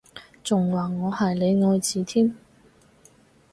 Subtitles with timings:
[0.43, 2.35] 仲話我係你愛子添？